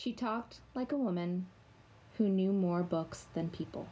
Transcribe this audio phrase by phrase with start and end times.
[0.00, 1.44] She talked like a woman
[2.16, 3.84] who knew more books than people.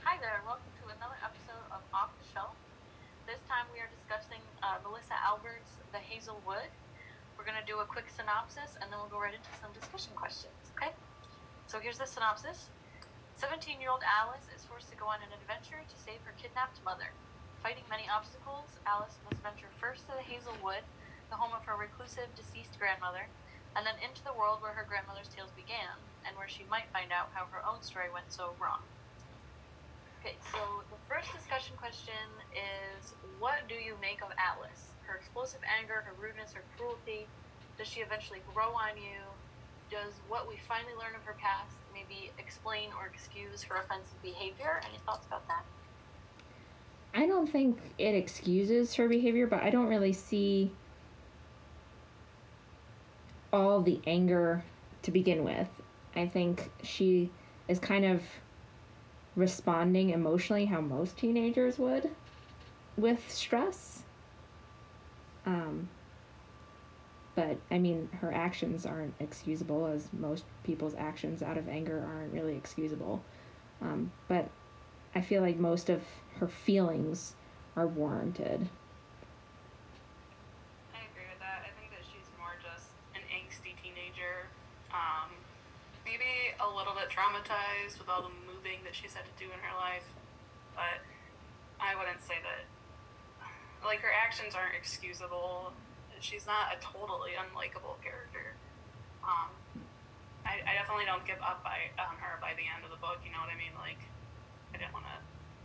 [0.00, 2.56] Hi there, welcome to another episode of Off the Shelf.
[3.28, 6.72] This time we are discussing uh, Melissa Albert's The Hazel Wood.
[7.36, 10.16] We're going to do a quick synopsis and then we'll go right into some discussion
[10.16, 10.96] questions, okay?
[11.68, 12.72] So here's the synopsis
[13.36, 16.80] 17 year old Alice is forced to go on an adventure to save her kidnapped
[16.80, 17.12] mother.
[17.60, 20.80] Fighting many obstacles, Alice must venture first to the Hazel Wood,
[21.28, 23.28] the home of her reclusive deceased grandmother,
[23.78, 25.94] and then into the world where her grandmother's tales began,
[26.26, 28.82] and where she might find out how her own story went so wrong.
[30.18, 34.98] Okay, so the first discussion question is what do you make of Alice?
[35.06, 37.30] Her explosive anger, her rudeness, her cruelty.
[37.78, 39.22] Does she eventually grow on you?
[39.94, 44.82] Does what we finally learn of her past maybe explain or excuse her offensive behavior?
[44.82, 45.62] Any thoughts about that?
[47.14, 50.72] I don't think it excuses her behavior, but I don't really see
[53.52, 54.64] all the anger
[55.02, 55.68] to begin with.
[56.14, 57.30] I think she
[57.68, 58.22] is kind of
[59.36, 62.10] responding emotionally how most teenagers would
[62.96, 64.02] with stress.
[65.46, 65.88] Um,
[67.34, 72.32] but I mean, her actions aren't excusable, as most people's actions out of anger aren't
[72.32, 73.22] really excusable.
[73.80, 74.50] Um, but
[75.14, 76.02] I feel like most of
[76.40, 77.34] her feelings
[77.76, 78.68] are warranted.
[80.90, 81.62] I agree with that.
[81.62, 84.50] I think that she's more just an angsty teenager,
[84.90, 85.30] um,
[86.04, 86.26] maybe
[86.58, 87.08] a little bit
[88.08, 90.08] with all the moving that she's had to do in her life,
[90.72, 91.04] but
[91.76, 92.64] I wouldn't say that.
[93.84, 95.70] Like her actions aren't excusable.
[96.18, 98.56] She's not a totally unlikable character.
[99.22, 99.52] Um,
[100.42, 103.20] I, I definitely don't give up by on her by the end of the book.
[103.22, 103.76] You know what I mean?
[103.78, 104.00] Like
[104.74, 105.16] I didn't want to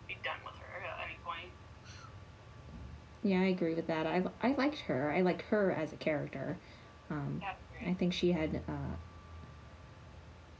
[0.05, 1.49] be done with her at any point.
[3.23, 4.05] Yeah, I agree with that.
[4.05, 5.09] I, I liked her.
[5.09, 6.57] I like her as a character.
[7.09, 8.93] Um, Yeah, I think she had uh,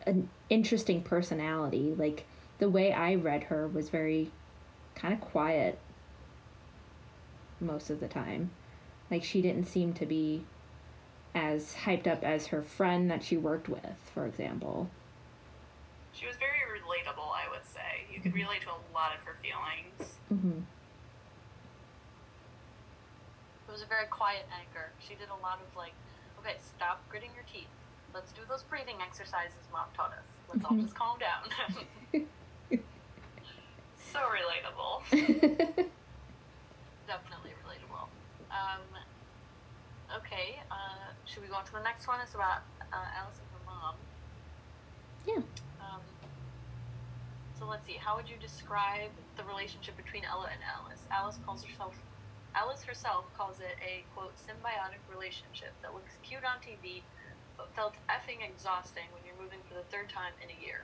[0.06, 1.94] an interesting personality.
[1.98, 2.26] Like
[2.60, 4.32] the way I read her was very
[4.96, 5.80] kind of quiet
[7.60, 8.52] most of the time.
[9.10, 10.44] Like she didn't seem to be
[11.36, 14.90] as hyped up as her friend that she worked with, for example.
[16.14, 18.06] She was very relatable, I would say.
[18.14, 20.14] You could relate to a lot of her feelings.
[20.30, 20.62] hmm
[23.68, 24.92] It was a very quiet anger.
[25.00, 25.94] She did a lot of like,
[26.40, 27.66] okay, stop gritting your teeth.
[28.14, 30.28] Let's do those breathing exercises mom taught us.
[30.54, 31.50] Let's all just calm down.
[34.14, 35.02] So relatable.
[37.10, 38.06] Definitely relatable.
[38.54, 38.86] Um,
[40.22, 42.22] okay, uh, should we go on to the next one?
[42.22, 42.62] It's about
[42.94, 43.96] uh, Alice and her mom.
[45.26, 45.42] Yeah.
[45.82, 46.06] Um,
[47.58, 47.98] so let's see.
[47.98, 51.02] How would you describe the relationship between Ella and Alice?
[51.10, 51.98] Alice calls herself.
[52.54, 57.02] Alice herself calls it a quote symbiotic relationship that looks cute on TV,
[57.76, 60.84] felt effing exhausting when you're moving for the third time in a year.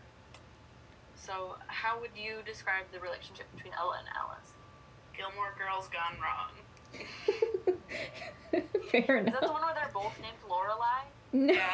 [1.16, 4.54] So, how would you describe the relationship between Ella and Alice?
[5.16, 6.52] Gilmore Girls gone wrong.
[8.92, 9.34] Fair enough.
[9.36, 11.04] Is that the one where they're both named Lorelai?
[11.34, 11.54] No.
[11.54, 11.70] Yeah,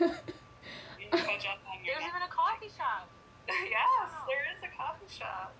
[0.00, 0.10] right.
[0.98, 3.08] You need to catch up on your There's even a coffee shop.
[3.48, 5.52] yes, there is a coffee shop.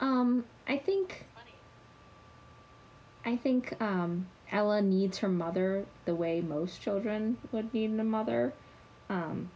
[0.00, 1.54] um, I think Funny.
[3.24, 8.52] I think um, Ella needs her mother the way most children would need a mother.
[9.10, 9.50] Um,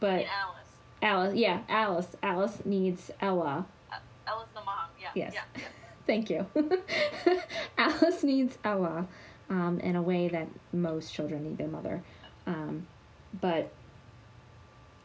[0.00, 0.62] but Alice.
[1.02, 2.08] Alice, yeah, Alice.
[2.22, 3.66] Alice needs Ella.
[4.26, 4.88] Ella's the mom.
[5.00, 5.10] Yeah.
[5.14, 5.34] Yes.
[5.34, 5.42] Yeah.
[5.56, 5.62] yeah.
[6.06, 6.46] Thank you.
[7.78, 9.06] Alice needs Ella
[9.50, 12.02] um, in a way that most children need their mother.
[12.46, 12.86] Um,
[13.40, 13.70] but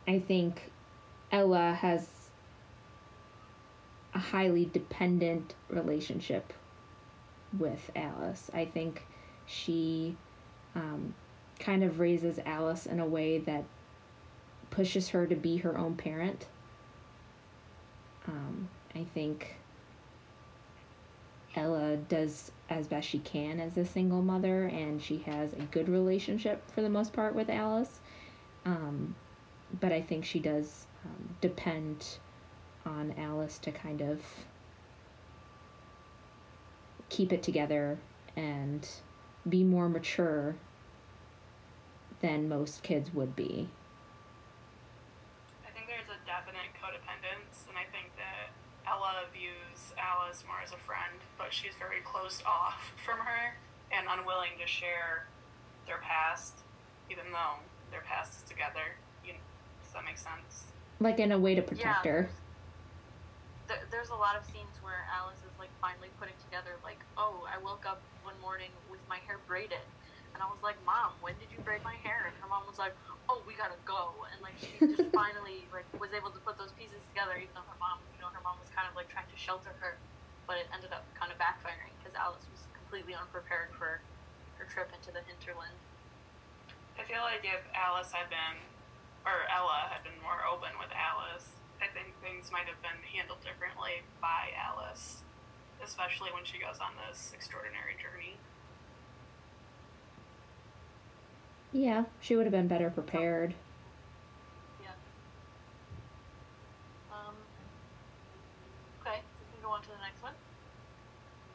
[0.08, 0.72] I think
[1.32, 2.08] Ella has
[4.14, 6.54] a highly dependent relationship
[7.58, 8.50] with Alice.
[8.54, 9.04] I think
[9.48, 10.16] she
[10.76, 11.16] um,
[11.60, 13.64] kind of raises Alice in a way that
[14.70, 16.46] pushes her to be her own parent.
[18.28, 19.56] Um, I think
[21.56, 25.88] Ella does as best she can as a single mother, and she has a good
[25.88, 28.00] relationship for the most part with Alice.
[28.66, 29.16] Um,
[29.80, 32.18] but I think she does um, depend
[32.86, 34.22] on Alice to kind of
[37.10, 37.98] keep it together
[38.36, 38.88] and
[39.50, 40.56] be more mature
[42.22, 43.70] than most kids would be.
[45.66, 48.52] I think there's a definite codependence, and I think that
[48.88, 53.56] Ella views Alice more as a friend, but she's very closed off from her
[53.92, 55.26] and unwilling to share
[55.86, 56.60] their past,
[57.12, 57.60] even though
[57.92, 58.96] their past is together.
[59.26, 59.34] You,
[59.84, 60.66] does that make sense?
[61.00, 62.30] Like in a way to protect Yeah, her.
[63.68, 67.44] There, there's a lot of scenes where Alice is like finally putting together like, oh,
[67.52, 69.84] I woke up one morning with my hair braided,
[70.32, 72.32] And I was like, Mom, when did you braid my hair?
[72.32, 72.96] And her mom was like,
[73.28, 74.24] Oh, we gotta go.
[74.32, 77.68] And like she just finally like was able to put those pieces together, even though
[77.68, 80.00] her mom, you know, her mom was kind of like trying to shelter her,
[80.48, 84.00] but it ended up kind of backfiring because Alice was completely unprepared for
[84.60, 85.76] her trip into the hinterland.
[86.96, 88.58] I feel like if Alice had been,
[89.28, 93.40] or Ella had been more open with Alice, I think things might have been handled
[93.42, 95.22] differently by Alice,
[95.84, 98.38] especially when she goes on this extraordinary journey.
[101.74, 103.54] Yeah, she would have been better prepared.
[107.12, 107.36] Um,
[109.02, 110.34] okay, we can go on to the next one.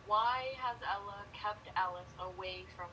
[0.06, 2.88] Why has Ella kept Alice away from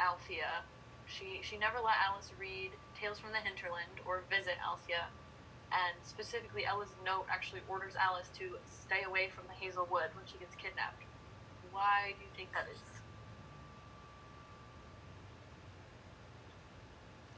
[0.00, 0.64] Althea?
[1.06, 5.06] She she never let Alice read Tales from the Hinterland or visit Althea,
[5.72, 10.26] and specifically Ella's note actually orders Alice to stay away from the Hazel Wood when
[10.26, 11.04] she gets kidnapped.
[11.72, 12.80] Why do you think that is?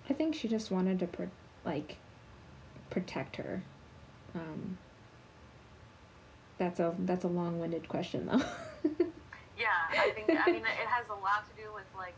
[0.08, 1.30] I think she just wanted to pro-
[1.64, 1.96] like
[2.90, 3.62] protect her.
[4.34, 4.78] Um,
[6.58, 8.42] that's a that's a long-winded question though.
[9.62, 12.16] Yeah, I think I mean it has a lot to do with like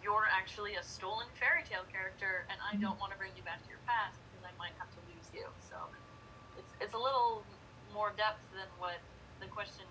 [0.00, 3.60] you're actually a stolen fairy tale character, and I don't want to bring you back
[3.66, 5.00] to your past because I might have to
[5.60, 5.76] So
[6.58, 7.42] it's it's a little
[7.92, 8.96] more depth than what
[9.40, 9.84] the question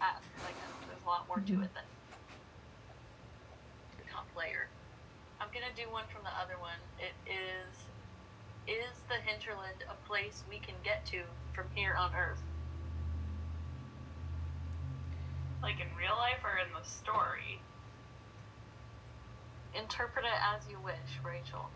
[0.00, 0.26] asks.
[0.44, 1.62] I guess there's a lot more to mm-hmm.
[1.62, 1.88] it than
[3.96, 4.68] the top layer.
[5.40, 6.78] I'm gonna do one from the other one.
[7.00, 7.72] It is
[8.68, 11.22] is the hinterland a place we can get to
[11.54, 12.42] from here on Earth?
[15.62, 17.60] Like in real life or in the story?
[19.74, 21.70] Interpret it as you wish, Rachel.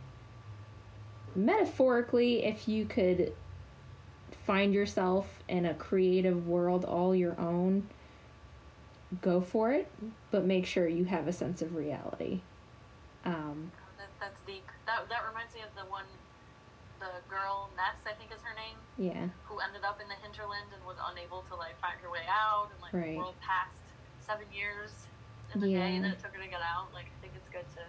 [1.35, 3.33] Metaphorically, if you could
[4.47, 7.87] find yourself in a creative world all your own,
[9.21, 9.89] go for it,
[10.31, 12.41] but make sure you have a sense of reality.
[13.25, 14.65] Um, That, that's deep.
[14.87, 16.05] That, that reminds me of the one,
[17.01, 20.71] the girl Ness, I think is her name, yeah, who ended up in the hinterland
[20.73, 23.13] and was unable to like find her way out, and like Right.
[23.13, 23.83] the world passed
[24.21, 25.07] seven years
[25.55, 26.03] in the day Yeah.
[26.03, 26.89] that it took her to get out.
[26.95, 27.85] Like I think it's good to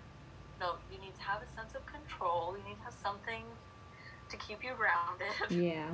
[0.59, 2.55] no, you need to have a sense of control.
[2.57, 3.43] You need to have something
[4.29, 5.27] to keep you grounded.
[5.63, 5.89] yeah.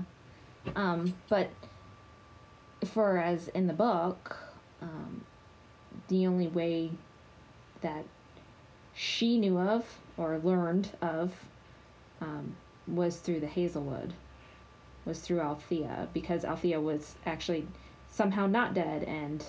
[0.76, 1.50] Um, but
[2.86, 4.38] for as in the book,
[4.82, 5.24] um,
[6.08, 6.92] the only way
[7.82, 8.06] that
[8.94, 11.34] she knew of or learned of
[12.22, 12.56] um,
[12.88, 14.14] was through the Hazel Wood,
[15.06, 17.68] was through Althea, because Althea was actually
[18.10, 19.44] somehow not dead and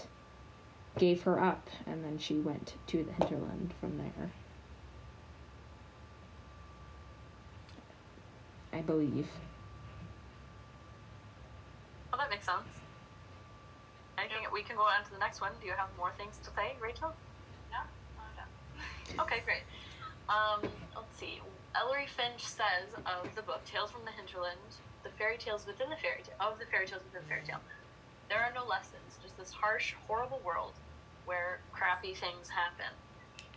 [0.98, 4.30] gave her up, and then she went to the hinterland from there.
[8.74, 9.30] I believe.
[12.10, 12.66] Well, that makes sense.
[14.18, 15.54] Anything we can go on to the next one.
[15.62, 17.14] Do you have more things to say, Rachel?
[17.70, 17.86] Yeah,
[18.18, 18.50] I'm done.
[19.22, 19.62] Okay, great.
[20.26, 20.66] Um,
[20.98, 21.38] let's see.
[21.78, 25.98] Ellery Finch says of the book Tales from the Hinterland, the fairy tales within the
[26.02, 27.62] fairy tale, of the fairy tales within the fairy tale,
[28.26, 30.74] there are no lessons, just this harsh, horrible world
[31.26, 32.90] where crappy things happen.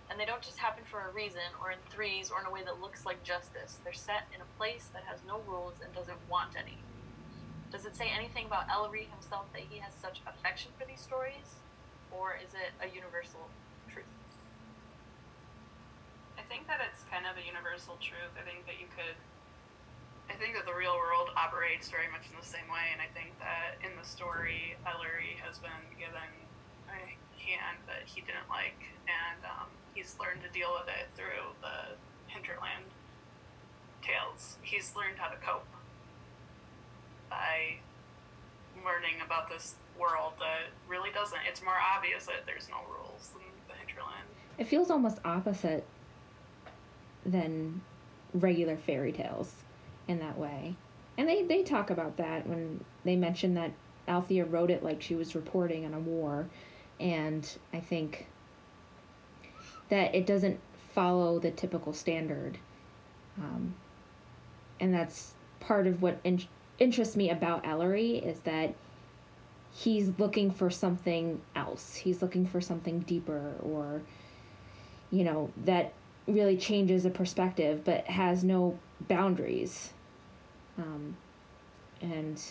[0.09, 2.63] And they don't just happen for a reason, or in threes, or in a way
[2.63, 3.79] that looks like justice.
[3.83, 6.77] They're set in a place that has no rules and doesn't want any.
[7.71, 11.59] Does it say anything about Ellery himself that he has such affection for these stories?
[12.15, 13.51] Or is it a universal
[13.91, 14.07] truth?
[16.39, 18.31] I think that it's kind of a universal truth.
[18.39, 19.19] I think that you could.
[20.31, 23.07] I think that the real world operates very much in the same way, and I
[23.15, 26.31] think that in the story, Ellery has been given
[26.91, 26.99] a
[27.39, 28.75] hand that he didn't like,
[29.07, 31.97] and um, he's learned to deal with it through the
[32.31, 32.85] hinterland
[34.03, 34.57] tales.
[34.61, 35.65] He's learned how to cope
[37.29, 37.77] by
[38.85, 41.39] learning about this world that really doesn't.
[41.49, 44.27] It's more obvious that there's no rules in the hinterland.
[44.59, 45.83] It feels almost opposite
[47.25, 47.81] than
[48.35, 49.51] regular fairy tales
[50.07, 50.75] in that way.
[51.17, 53.71] And they, they talk about that when they mention that
[54.07, 56.47] Althea wrote it like she was reporting on a war.
[56.99, 58.27] And I think
[59.89, 60.59] that it doesn't
[60.93, 62.57] follow the typical standard.
[63.37, 63.75] Um,
[64.79, 66.47] and that's part of what in-
[66.79, 68.73] interests me about Ellery is that
[69.71, 71.95] he's looking for something else.
[71.95, 74.01] He's looking for something deeper or,
[75.11, 75.93] you know, that
[76.27, 78.77] really changes a perspective but has no
[79.07, 79.93] boundaries.
[80.77, 81.15] Um,
[82.01, 82.41] and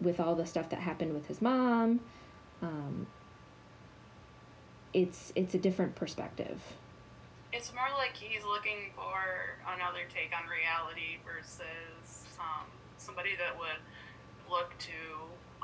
[0.00, 2.00] with all the stuff that happened with his mom,
[2.62, 3.06] um,
[4.92, 6.60] it's it's a different perspective.
[7.64, 9.16] It's more like he's looking for
[9.72, 12.68] another take on reality versus um,
[12.98, 13.80] somebody that would
[14.52, 14.92] look to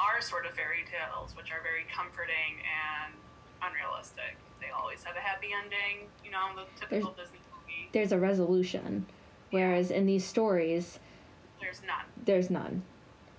[0.00, 3.12] our sort of fairy tales, which are very comforting and
[3.60, 4.40] unrealistic.
[4.64, 7.90] They always have a happy ending, you know, the typical Disney movie.
[7.92, 9.04] There's a resolution,
[9.50, 11.00] whereas in these stories,
[11.60, 12.08] There's none.
[12.24, 12.80] there's none.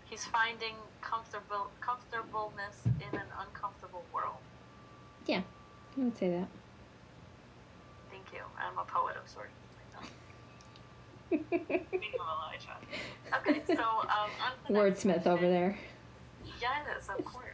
[0.05, 4.37] He's finding comfortable comfortableness in an uncomfortable world.
[5.25, 5.41] Yeah,
[5.97, 6.60] I would say that.
[8.61, 8.79] Thank you.
[8.79, 9.51] I'm a poet of sorts.
[11.31, 11.45] Bingo,
[12.19, 12.77] Elijah.
[13.39, 15.51] Okay, so um, on to the Wordsmith over question.
[15.51, 15.77] there.
[16.59, 17.45] Yes, of course.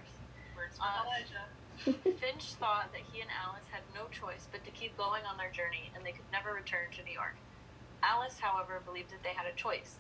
[0.56, 1.46] Words Uh, Elijah.
[2.20, 5.52] Finch thought that he and Alice had no choice but to keep going on their
[5.52, 7.36] journey and they could never return to New York.
[8.04, 9.96] Alice, however, believed that they had a choice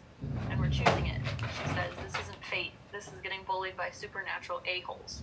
[0.50, 1.22] and were choosing it.
[1.62, 2.72] She says, This isn't fate.
[2.92, 5.22] This is getting bullied by supernatural a-holes.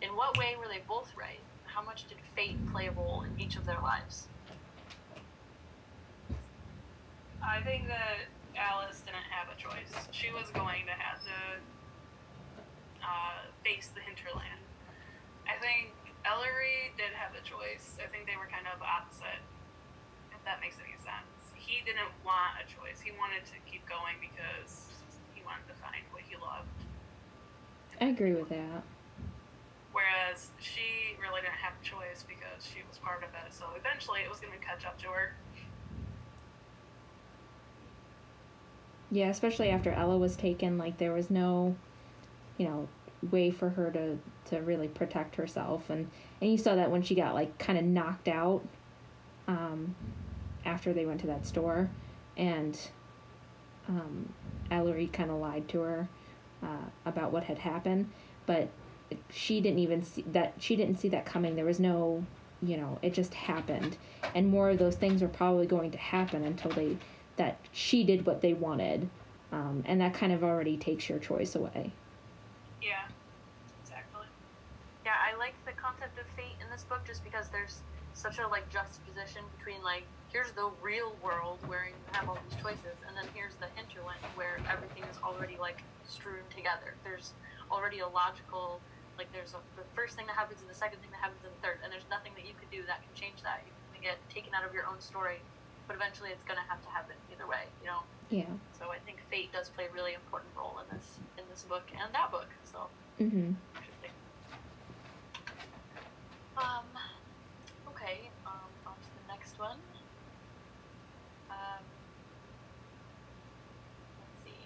[0.00, 1.40] In what way were they both right?
[1.66, 4.28] How much did fate play a role in each of their lives?
[7.42, 9.90] I think that Alice didn't have a choice.
[10.14, 11.38] She was going to have to
[13.02, 14.62] uh, face the hinterland.
[15.50, 17.98] I think Ellery did have a choice.
[17.98, 19.42] I think they were kind of opposite,
[20.30, 21.50] if that makes any sense.
[21.58, 23.02] He didn't want a choice.
[23.02, 24.86] He wanted to keep going because
[25.34, 26.70] he wanted to find what he loved.
[27.98, 28.86] I agree with that.
[29.90, 33.50] Whereas she really didn't have a choice because she was part of it.
[33.52, 35.34] So eventually it was going to catch up to her.
[39.12, 41.76] Yeah, especially after Ella was taken, like there was no,
[42.56, 42.88] you know,
[43.30, 46.08] way for her to to really protect herself, and
[46.40, 48.62] and you saw that when she got like kind of knocked out,
[49.46, 49.94] um,
[50.64, 51.90] after they went to that store,
[52.38, 52.78] and,
[53.86, 54.32] um,
[54.70, 56.08] Ellery kind of lied to her,
[56.62, 58.08] uh, about what had happened,
[58.46, 58.70] but
[59.30, 61.54] she didn't even see that she didn't see that coming.
[61.54, 62.24] There was no,
[62.62, 63.98] you know, it just happened,
[64.34, 66.96] and more of those things were probably going to happen until they
[67.36, 69.12] that she did what they wanted,
[69.50, 71.98] um, and that kind of already takes your choice away.
[72.80, 73.08] Yeah,
[73.80, 74.26] exactly.
[75.04, 77.84] Yeah, I like the concept of fate in this book just because there's
[78.14, 82.56] such a like juxtaposition between like here's the real world where you have all these
[82.56, 87.00] choices, and then here's the hinterland where everything is already like strewn together.
[87.04, 87.36] There's
[87.70, 88.84] already a logical
[89.18, 91.52] like there's a, the first thing that happens and the second thing that happens and
[91.54, 93.66] the third, and there's nothing that you can do that can change that.
[93.66, 95.44] You can get taken out of your own story,
[95.92, 98.00] but eventually it's gonna have to happen either way, you know.
[98.30, 98.48] Yeah.
[98.78, 101.84] So I think fate does play a really important role in this in this book
[101.92, 102.48] and that book.
[102.64, 102.88] So
[103.20, 103.52] Mm-hmm.
[103.76, 104.14] interesting.
[106.56, 106.88] Um.
[107.92, 108.30] Okay.
[108.48, 108.72] Um.
[108.88, 109.76] On to the next one.
[111.52, 111.84] Um.
[114.16, 114.56] Let's see.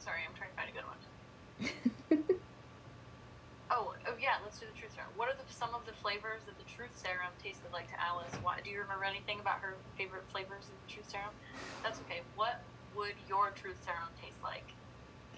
[0.00, 1.00] Sorry, I'm trying to find a good one.
[3.70, 4.40] Oh, oh yeah.
[4.42, 5.12] Let's do the truth serum.
[5.20, 8.34] What are the, some of the flavors that the truth serum tasted like to Alice?
[8.42, 11.34] Why do you remember anything about her favorite flavors of the truth serum?
[11.82, 12.22] That's okay.
[12.34, 12.62] What
[12.96, 14.66] would your truth serum taste like?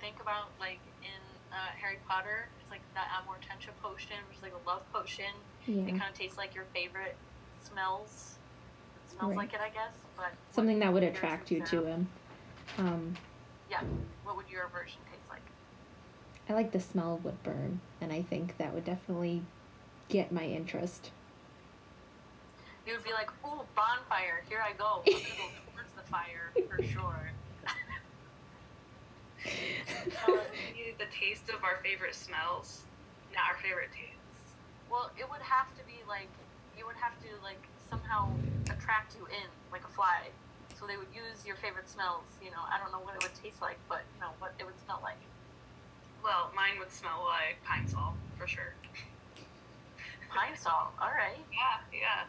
[0.01, 1.21] Think about like in
[1.53, 2.49] uh, Harry Potter.
[2.61, 5.33] It's like that Amortentia potion, which is like a love potion.
[5.67, 5.85] Yeah.
[5.89, 7.17] It kind of tastes like your favorite
[7.61, 8.37] smells.
[9.05, 9.51] It smells Right.
[9.51, 9.93] like it, I guess.
[10.17, 12.09] But Something that would attract you truth to him.
[12.79, 13.17] Um,
[13.71, 13.81] Yeah.
[14.25, 15.43] What would your version taste like?
[16.49, 19.43] I like the smell of wood burn, and I think that would definitely
[20.11, 21.11] get my interest.
[22.87, 24.43] You would be like, "Ooh, bonfire!
[24.49, 25.03] Here I go.
[25.07, 27.31] I'm gonna go towards the fire for sure."
[30.11, 32.83] Tell us maybe the taste of our favorite smells,
[33.33, 34.53] not our favorite tastes.
[34.91, 36.29] Well, it would have to be like
[36.77, 38.29] you would have to like somehow
[38.69, 40.29] attract you in like a fly.
[40.79, 42.25] So they would use your favorite smells.
[42.43, 44.65] You know, I don't know what it would taste like, but you know what it
[44.67, 45.21] would smell like.
[46.25, 48.75] Well, mine would smell like Pine-Sol for sure.
[50.31, 50.95] Pine salt.
[51.01, 51.39] All right.
[51.53, 52.25] Yeah, yeah.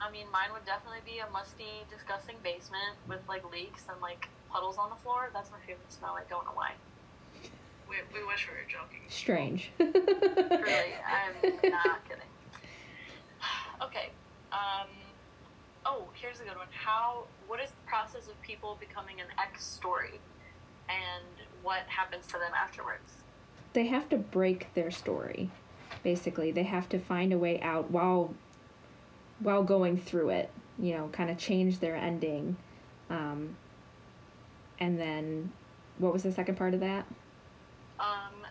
[0.00, 4.28] I mean, mine would definitely be a musty, disgusting basement with like leaks and like
[4.50, 5.30] puddles on the floor.
[5.32, 6.16] That's my favorite smell.
[6.18, 6.72] I don't know why.
[7.88, 9.02] We, we wish we were joking.
[9.08, 9.70] Strange.
[9.78, 12.24] Really, I'm not kidding.
[13.82, 14.10] Okay.
[14.52, 14.88] Um.
[15.86, 16.66] Oh, here's a good one.
[16.70, 17.24] How?
[17.46, 20.20] What is the process of people becoming an X story,
[20.88, 21.24] and
[21.62, 23.20] what happens to them afterwards?
[23.72, 25.50] they have to break their story.
[26.02, 28.34] Basically, they have to find a way out while
[29.40, 30.50] while going through it.
[30.78, 32.56] You know, kind of change their ending.
[33.10, 33.56] Um,
[34.78, 35.52] and then,
[35.98, 37.06] what was the second part of that?
[37.98, 38.46] Um.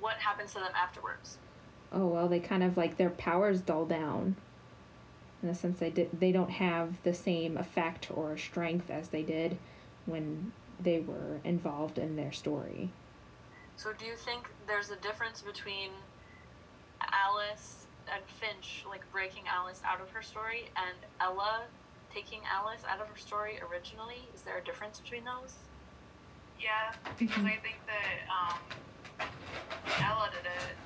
[0.00, 1.38] What happens to them afterwards?
[1.92, 4.34] Oh well, they kind of like their powers dull down.
[5.42, 9.22] In the sense they did, they don't have the same effect or strength as they
[9.22, 9.58] did
[10.06, 12.90] when they were involved in their story.
[13.76, 15.90] So, do you think there's a difference between
[17.12, 21.68] Alice and Finch, like breaking Alice out of her story, and Ella
[22.12, 24.28] taking Alice out of her story originally?
[24.34, 25.54] Is there a difference between those?
[26.60, 28.58] Yeah, because I think that um,
[30.02, 30.76] Ella did it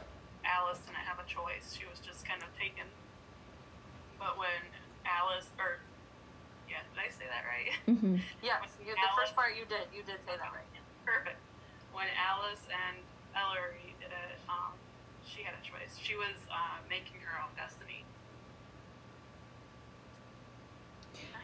[0.46, 1.74] Alice didn't have a choice.
[1.74, 2.86] She was just kind of taken.
[4.16, 4.62] But when
[5.02, 5.82] Alice, or
[6.70, 7.74] yeah, did I say that right?
[7.86, 8.18] Mm-hmm.
[8.42, 9.86] Yes, you, the first part you did.
[9.94, 10.70] You did say that right.
[11.06, 11.38] Perfect.
[11.94, 12.98] When Alice and
[13.38, 14.74] Ellery did it, um,
[15.26, 15.96] she had a choice.
[16.02, 18.04] She was uh, making her own destiny.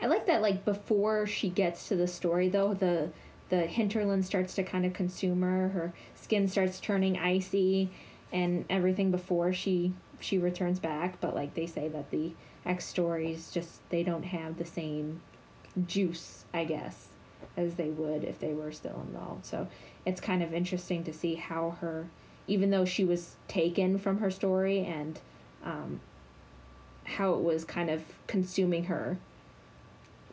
[0.01, 0.43] I like that.
[0.43, 3.11] Like before she gets to the story, though, the
[3.49, 5.69] the hinterland starts to kind of consume her.
[5.69, 7.91] Her skin starts turning icy,
[8.33, 11.21] and everything before she she returns back.
[11.21, 12.33] But like they say that the
[12.65, 15.21] X stories just they don't have the same
[15.87, 17.09] juice, I guess,
[17.57, 19.45] as they would if they were still involved.
[19.47, 19.69] So
[20.05, 22.07] it's kind of interesting to see how her,
[22.53, 25.19] even though she was taken from her story and
[25.65, 25.99] um,
[27.05, 29.17] how it was kind of consuming her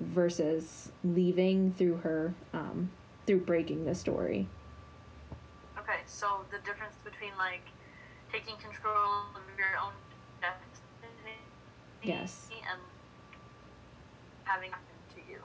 [0.01, 2.89] versus leaving through her um,
[3.25, 4.49] through breaking the story.
[5.77, 7.63] Okay, so the difference between like
[8.33, 9.93] taking control of your own
[10.41, 11.37] destiny
[12.03, 12.49] Yes.
[12.69, 12.81] and
[14.43, 14.85] having happen
[15.15, 15.39] to you.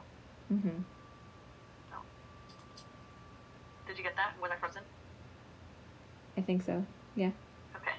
[0.53, 0.83] Mm-hmm.
[3.87, 4.33] Did you get that?
[4.43, 4.83] Was I frozen?
[6.37, 6.85] I think so.
[7.17, 7.31] Yeah.
[7.77, 7.91] Okay.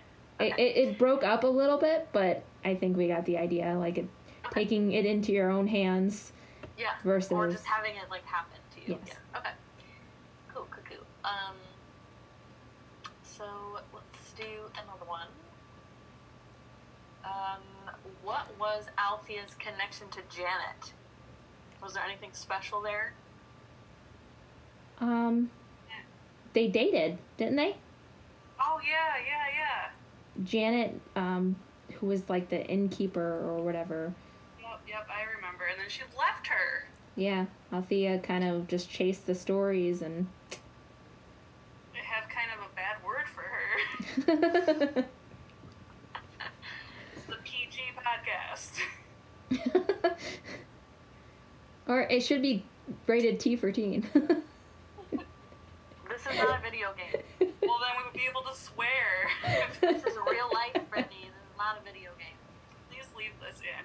[0.46, 0.64] It, Okay.
[0.64, 3.76] it, it broke up a little bit, but I think we got the idea.
[3.78, 4.08] Like it,
[4.48, 4.62] Okay.
[4.64, 6.32] taking it into your own hands
[6.78, 6.92] Yeah.
[7.04, 9.00] versus Or just having it like happen to you.
[9.06, 9.16] Yes.
[9.34, 9.40] Yeah.
[9.40, 9.50] Okay.
[10.54, 10.98] Cool, cool.
[11.24, 11.56] Um
[13.24, 13.44] so
[13.94, 15.28] let's do another one.
[17.24, 17.62] Um
[18.24, 20.94] what was Althea's connection to Janet?
[21.82, 23.14] Was there anything special there?
[25.02, 25.50] um,
[26.54, 27.76] they dated, didn't they?
[28.60, 30.44] Oh yeah, yeah, yeah.
[30.44, 31.56] Janet, um,
[31.94, 34.14] who was like the innkeeper or whatever.
[34.62, 35.66] Yep, yep, I remember.
[35.66, 36.86] And then she left her.
[37.16, 40.28] Yeah, Althea kind of just chased the stories and.
[41.94, 45.06] I have kind of a bad word for her.
[47.16, 48.82] It's the PG podcast.
[51.88, 52.66] or it should be
[53.08, 54.06] rated T for teen.
[56.26, 57.22] This is not a video game.
[57.40, 59.28] Well, then we would be able to swear.
[59.82, 61.28] This is real life, Brittany.
[61.28, 62.40] This is not a video game.
[62.90, 63.84] Please leave this in.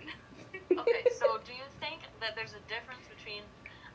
[0.79, 3.43] Okay, so do you think that there's a difference between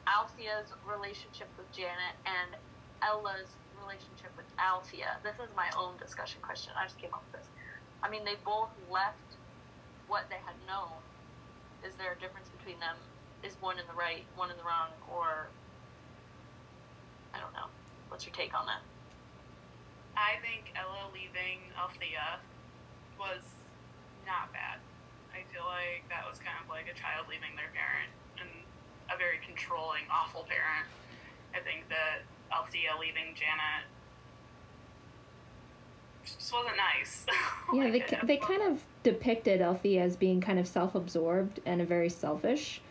[0.05, 2.59] Althea's relationship with Janet and
[3.01, 5.17] Ella's relationship with Althea?
[5.23, 6.75] This is my own discussion question.
[6.75, 7.49] I just came up with this.
[8.03, 9.39] I mean, they both left
[10.11, 10.93] what they had known.
[11.87, 12.99] Is there a difference between them?
[13.41, 15.47] Is one in the right, one in the wrong, or
[17.33, 17.71] I don't know.
[18.09, 18.83] What's your take on that?
[20.17, 22.39] I think Ella leaving Althea
[23.19, 23.43] was
[24.25, 24.79] not bad.
[25.35, 28.49] I feel like that was kind of like a child leaving their parent and
[29.11, 30.87] a very controlling, awful parent.
[31.53, 33.85] I think that Althea leaving Janet
[36.25, 37.25] just wasn't nice.
[37.73, 41.85] yeah, they, they kind of depicted Althea as being kind of self absorbed and a
[41.85, 42.81] very selfish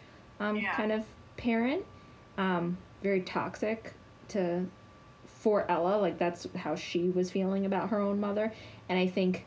[0.41, 0.75] um, Yeah.
[0.75, 1.05] kind of
[1.37, 1.85] parent.
[2.39, 3.95] Um, very toxic
[4.29, 4.67] to
[5.45, 8.51] for Ella, like that's how she was feeling about her own mother.
[8.89, 9.45] And I think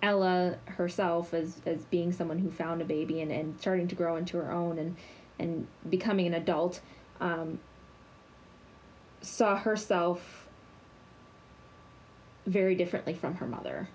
[0.00, 4.14] Ella herself as as being someone who found a baby and, and starting to grow
[4.14, 4.94] into her own and
[5.40, 6.80] and becoming an adult,
[7.20, 7.58] um,
[9.22, 10.46] saw herself
[12.46, 13.88] very differently from her mother.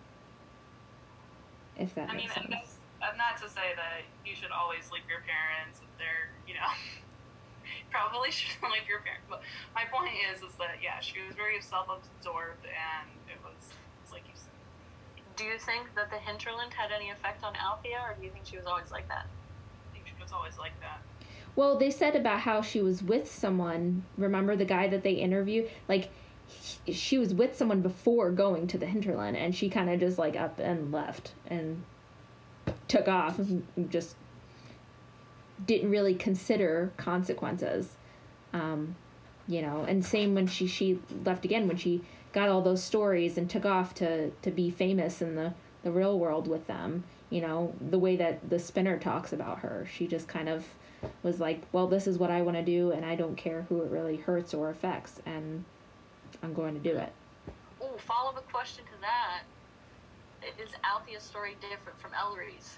[1.77, 2.55] If that I mean, makes and sense.
[2.99, 6.55] that's, I'm not to say that you should always leave your parents if they're, you
[6.55, 6.67] know,
[7.91, 9.25] probably shouldn't leave your parents.
[9.29, 9.41] But
[9.75, 13.57] my point is, is that yeah, she was very self-absorbed, and it was,
[14.03, 14.53] it's like you said.
[15.35, 18.45] Do you think that the hinterland had any effect on Althea, or do you think
[18.45, 19.25] she was always like that?
[19.25, 21.01] I think she was always like that.
[21.55, 24.03] Well, they said about how she was with someone.
[24.17, 25.69] Remember the guy that they interviewed?
[25.87, 26.09] Like,
[26.47, 30.17] he- she was with someone before going to the hinterland, and she kind of just
[30.17, 31.83] like up and left and
[32.87, 34.15] took off and just
[35.65, 37.89] didn't really consider consequences.
[38.53, 38.95] Um,
[39.47, 42.01] you know, and same when she she left again when she
[42.33, 46.19] got all those stories and took off to to be famous in the the real
[46.19, 47.03] world with them.
[47.29, 50.65] You know, the way that the spinner talks about her, she just kind of
[51.23, 53.81] was like, well, this is what I want to do, and I don't care who
[53.81, 55.63] it really hurts or affects, and
[56.41, 57.11] I'm going to do it.
[57.81, 59.43] Oh, follow up question to that:
[60.61, 62.77] Is Althea's story different from Ellery's?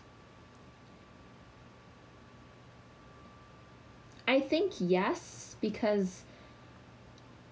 [4.27, 6.23] I think yes, because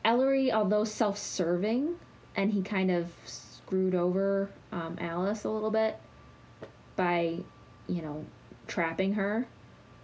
[0.05, 1.95] Ellery, although self serving,
[2.35, 5.99] and he kind of screwed over um, Alice a little bit
[6.95, 7.39] by,
[7.87, 8.25] you know,
[8.67, 9.47] trapping her.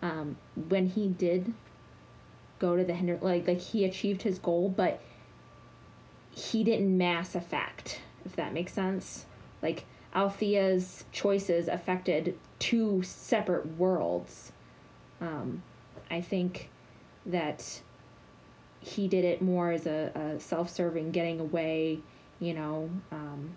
[0.01, 0.37] Um,
[0.69, 1.53] when he did
[2.59, 5.01] go to the hinder, like like he achieved his goal, but
[6.31, 9.25] he didn't mass effect if that makes sense.
[9.61, 14.51] Like Althea's choices affected two separate worlds.
[15.21, 15.63] Um,
[16.15, 16.69] I think
[17.25, 17.81] that
[18.79, 21.99] he did it more as a, a self-serving, getting away.
[22.39, 22.89] You know.
[23.11, 23.55] Um,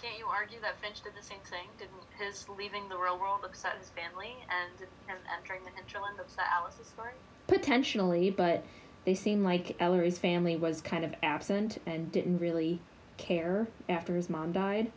[0.00, 1.68] Can't you argue that Finch did the same thing?
[1.78, 6.18] Didn't his leaving the real world upset his family, and didn't him entering the hinterland
[6.20, 7.12] upset Alice's story?
[7.46, 8.64] Potentially, but
[9.04, 12.80] they seem like Ellery's family was kind of absent and didn't really
[13.16, 14.92] care after his mom died.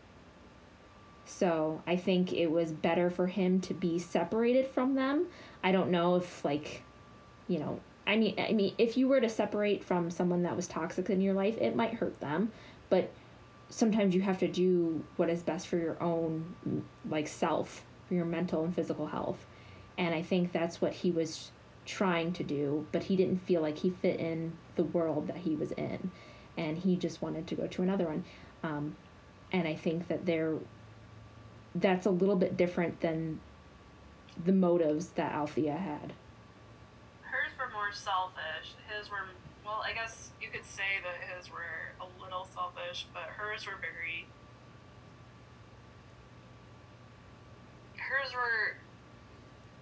[1.26, 5.28] So I think it was better for him to be separated from them.
[5.63, 6.84] I don't know if like,
[7.48, 10.68] you know, I mean, I mean, if you were to separate from someone that was
[10.68, 12.52] toxic in your life, it might hurt them,
[12.90, 13.12] but
[13.70, 18.26] sometimes you have to do what is best for your own like self, for your
[18.26, 19.46] mental and physical health.
[19.98, 21.52] And I think that's what he was
[21.86, 25.56] trying to do, but he didn't feel like he fit in the world that he
[25.56, 26.12] was in,
[26.58, 28.24] and he just wanted to go to another one.
[28.64, 28.96] Um,
[29.52, 30.56] and I think that there,
[31.76, 33.40] that's a little bit different than
[34.44, 36.14] the motives that Althea had.
[37.94, 38.74] Hers were more selfish.
[38.90, 39.30] His were
[39.66, 43.78] well, I guess you could say that his were a little selfish, but hers were
[43.80, 44.28] very.
[47.98, 48.76] Hers were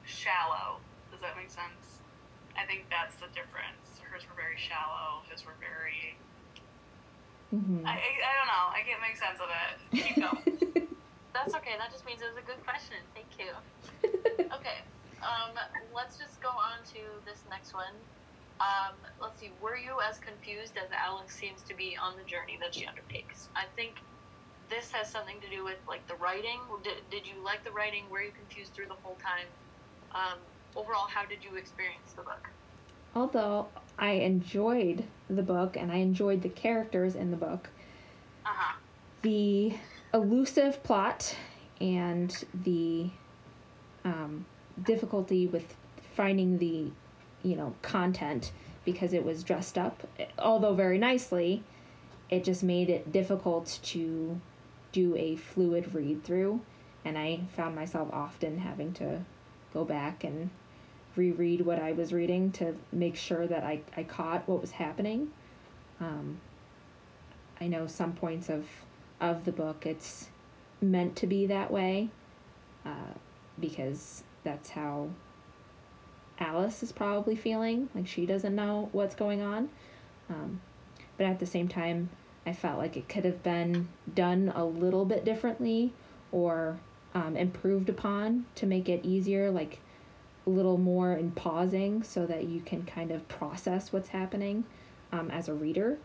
[0.05, 0.77] shallow.
[1.11, 2.03] Does that make sense?
[2.55, 4.03] I think that's the difference.
[4.03, 5.23] Hers were very shallow.
[5.31, 6.15] His were very.
[7.55, 7.85] Mm-hmm.
[7.85, 8.67] I, I, I don't know.
[8.71, 9.75] I can't make sense of it.
[9.91, 10.87] Keep going.
[11.33, 11.75] That's okay.
[11.79, 12.99] That just means it was a good question.
[13.15, 13.51] Thank you.
[14.51, 14.83] Okay.
[15.21, 15.55] Um,
[15.95, 17.93] let's just go on to this next one.
[18.59, 19.51] Um, let's see.
[19.61, 23.49] Were you as confused as Alice seems to be on the journey that she undertakes?
[23.55, 23.93] I think
[24.69, 26.59] this has something to do with like the writing.
[26.83, 28.03] Did, did you like the writing?
[28.09, 29.47] Were you confused through the whole time?
[30.13, 30.39] Um,
[30.75, 32.49] overall, how did you experience the book?
[33.15, 37.69] Although I enjoyed the book and I enjoyed the characters in the book,
[38.45, 38.75] Uh huh.
[39.21, 39.73] the
[40.13, 41.35] elusive plot
[41.79, 43.09] and the
[44.05, 44.45] um,
[44.81, 45.75] difficulty with
[46.15, 46.91] finding the
[47.43, 48.51] you know content
[48.85, 50.07] because it was dressed up.
[50.37, 51.63] Although very nicely
[52.31, 54.39] it just made it difficult to
[54.91, 56.61] do a fluid read through
[57.05, 59.19] and i found myself often having to
[59.73, 60.49] go back and
[61.15, 65.31] reread what i was reading to make sure that i, I caught what was happening.
[65.99, 66.39] Um,
[67.59, 68.65] i know some points of
[69.19, 70.29] of the book it's
[70.81, 72.09] meant to be that way
[72.85, 73.13] uh,
[73.59, 75.09] because that's how
[76.39, 77.89] Alice is probably feeling.
[77.93, 79.69] Like she doesn't know what's going on.
[80.29, 80.61] Um,
[81.17, 82.09] but at the same time,
[82.45, 85.93] I felt like it could have been done a little bit differently
[86.31, 86.79] or
[87.13, 89.79] um, improved upon to make it easier, like
[90.47, 94.63] a little more in pausing so that you can kind of process what's happening
[95.11, 95.97] um, as a reader.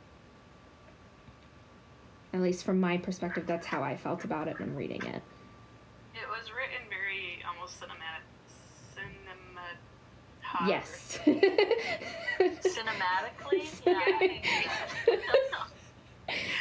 [2.35, 5.23] At least from my perspective, that's how I felt about it when reading it.
[6.15, 8.16] It was written very almost cinematic.
[10.53, 10.69] Cinematic.
[10.69, 11.19] Yes.
[12.39, 14.01] Cinematically, yeah.
[14.05, 15.19] I can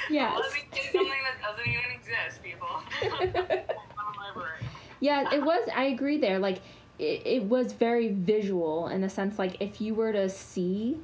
[0.09, 0.39] yes.
[0.39, 2.67] Let me think something that doesn't even exist, people.
[2.67, 4.69] On my brain.
[4.99, 5.67] Yeah, it was.
[5.75, 6.39] I agree there.
[6.39, 6.59] Like,
[6.99, 10.97] it, it was very visual in the sense, like, if you were to see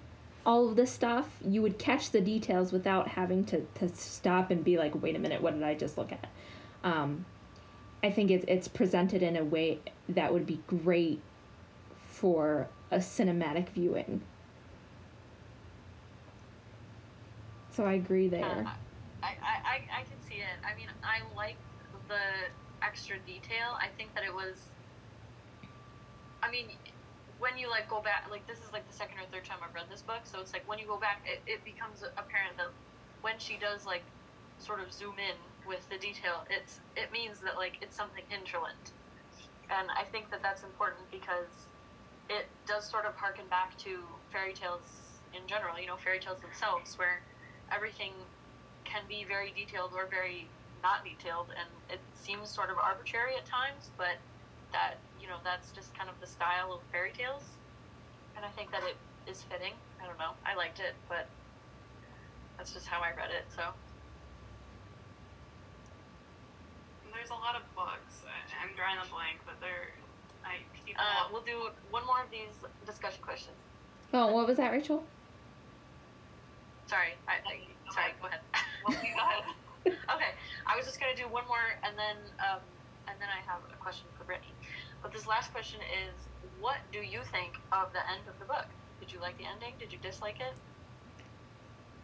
[0.46, 4.64] all of this stuff, you would catch the details without having to, to stop and
[4.64, 6.28] be like, wait a minute, what did I just look at?
[6.84, 7.26] Um,
[8.04, 11.22] I think it's, it's presented in a way that would be great
[12.22, 14.22] for a cinematic viewing.
[17.72, 18.46] So I agree there.
[18.46, 18.70] Uh,
[19.24, 20.58] I, I, I, can see it.
[20.64, 21.58] I mean, I like
[22.08, 22.22] the
[22.86, 23.74] extra detail.
[23.74, 24.54] I think that it was.
[26.44, 26.68] I mean,
[27.40, 29.74] when you like go back, like this is like the second or third time I've
[29.74, 32.70] read this book, so it's like when you go back, it, it becomes apparent that
[33.22, 34.04] when she does like
[34.60, 38.94] sort of zoom in with the detail, it's it means that like it's something hinterland,
[39.72, 41.71] and I think that that's important because
[42.32, 44.00] it does sort of harken back to
[44.32, 44.88] fairy tales
[45.36, 45.76] in general.
[45.76, 47.20] You know, fairy tales themselves, where
[47.72, 48.16] everything
[48.88, 50.48] can be very detailed or very
[50.82, 54.16] not detailed, and it seems sort of arbitrary at times, but
[54.72, 57.44] that you know that's just kind of the style of fairy tales,
[58.36, 58.96] and I think that it
[59.30, 59.76] is fitting.
[60.02, 60.32] I don't know.
[60.48, 61.28] I liked it, but
[62.58, 63.46] that's just how I read it.
[63.54, 63.76] So
[67.22, 68.24] There's a lot of books.
[68.64, 69.94] I'm drawing a blank, but they're.
[70.46, 72.54] I keep uh, we'll do one more of these
[72.86, 73.56] discussion questions.
[74.14, 75.04] Oh, what was that, Rachel?
[76.88, 78.12] Sorry, I, I sorry.
[78.22, 78.42] Go ahead.
[78.84, 79.44] Well, go ahead.
[79.86, 80.34] okay,
[80.66, 82.60] I was just gonna do one more, and then um,
[83.08, 84.54] and then I have a question for Brittany.
[85.04, 86.14] But this last question is,
[86.60, 88.66] what do you think of the end of the book?
[89.00, 89.74] Did you like the ending?
[89.80, 90.54] Did you dislike it?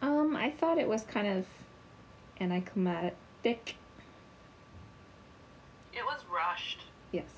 [0.04, 1.46] Um, I thought it was kind of
[2.40, 3.18] anticlimactic.
[3.44, 3.76] climactic.
[5.94, 6.80] It was rushed.
[7.12, 7.37] Yes.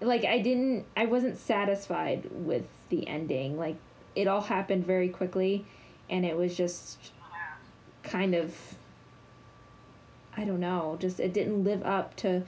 [0.00, 3.58] Like I didn't I wasn't satisfied with the ending.
[3.58, 3.76] Like
[4.14, 5.64] it all happened very quickly
[6.10, 6.98] and it was just
[8.02, 8.54] kind of
[10.36, 12.44] I don't know, just it didn't live up to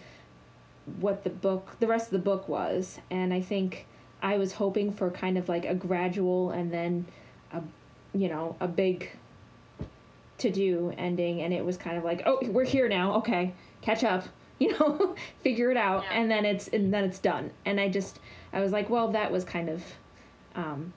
[1.00, 2.98] what the book the rest of the book was.
[3.10, 3.86] And I think
[4.22, 7.06] I was hoping for kind of like a gradual and then
[7.52, 7.62] a
[8.12, 9.10] you know, a big
[10.38, 13.14] to do ending and it was kind of like, "Oh, we're here now.
[13.16, 13.54] Okay.
[13.82, 14.24] Catch up."
[14.60, 16.20] You know, figure it out Yeah.
[16.20, 17.50] and then it's and then it's done.
[17.64, 18.20] And I just
[18.52, 19.82] I was like, "Well, that was kind of
[20.54, 20.92] um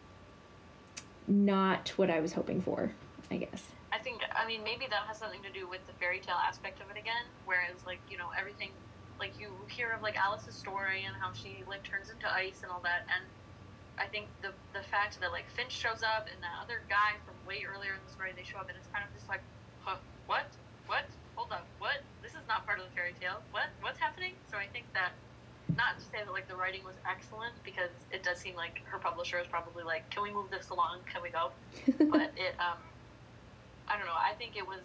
[1.27, 2.91] not what I was hoping for,
[3.31, 6.19] I guess." I think I mean maybe that has something to do with the fairy
[6.19, 7.23] tale aspect of it again.
[7.45, 8.71] Whereas like you know everything,
[9.17, 12.71] like you hear of like Alice's story and how she like turns into ice and
[12.71, 13.23] all that, and
[13.97, 17.35] I think the the fact that like Finch shows up and that other guy from
[17.47, 19.41] way earlier in the story they show up and it's kind of just like,
[19.81, 20.47] huh, what,
[20.87, 22.01] what, hold up, what?
[22.47, 23.39] Not part of the fairy tale.
[23.51, 24.35] What, what's happening?
[24.51, 25.15] So I think that
[25.79, 28.99] not to say that like the writing was excellent because it does seem like her
[28.99, 31.01] publisher is probably like, can we move this along?
[31.09, 31.49] Can we go?
[32.11, 32.77] but it um
[33.87, 34.19] I don't know.
[34.19, 34.83] I think it was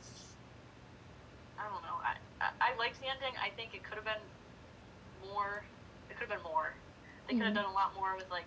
[1.59, 1.99] I don't know.
[2.01, 3.35] I I, I liked the ending.
[3.43, 4.23] I think it could have been
[5.21, 5.67] more.
[6.09, 6.73] It could have been more.
[7.27, 7.67] They could have Mhm.
[7.67, 8.47] done a lot more with like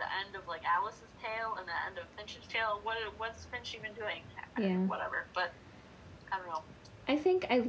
[0.00, 2.80] the end of like Alice's tale and the end of Finch's tale.
[2.82, 4.24] What what's Finch even doing?
[4.58, 4.80] Yeah.
[4.88, 5.28] Whatever.
[5.36, 5.52] But
[6.32, 6.64] I don't know.
[7.06, 7.62] I think I,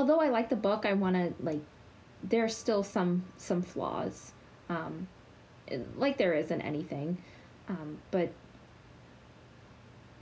[0.00, 1.60] although I like the book, I want to like.
[2.22, 4.32] There's still some some flaws,
[4.70, 5.08] um,
[5.96, 7.18] like there is in anything,
[7.68, 8.32] um, but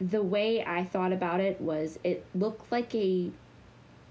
[0.01, 3.31] the way I thought about it was it looked like a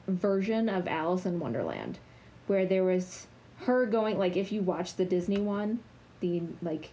[0.07, 1.99] version of Alice in Wonderland,
[2.47, 3.27] where there was
[3.63, 5.79] her going like if you watch the Disney one,
[6.21, 6.91] the like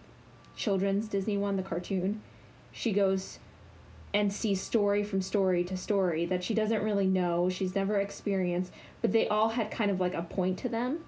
[0.55, 2.21] children's Disney one, the cartoon,
[2.73, 3.39] she goes
[4.15, 8.71] and sees story from story to story that she doesn't really know, she's never experienced,
[9.01, 11.03] but they all had kind of like a point to them.